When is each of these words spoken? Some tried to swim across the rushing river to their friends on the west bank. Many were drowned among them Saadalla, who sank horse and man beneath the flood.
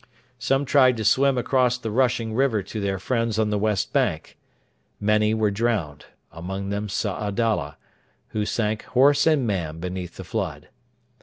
Some 0.39 0.65
tried 0.65 0.97
to 0.97 1.05
swim 1.05 1.37
across 1.37 1.77
the 1.77 1.91
rushing 1.91 2.33
river 2.33 2.63
to 2.63 2.79
their 2.81 2.97
friends 2.97 3.37
on 3.37 3.51
the 3.51 3.59
west 3.59 3.93
bank. 3.93 4.35
Many 4.99 5.35
were 5.35 5.51
drowned 5.51 6.05
among 6.31 6.69
them 6.69 6.87
Saadalla, 6.87 7.77
who 8.29 8.43
sank 8.43 8.81
horse 8.97 9.27
and 9.27 9.45
man 9.45 9.77
beneath 9.79 10.17
the 10.17 10.23
flood. 10.23 10.69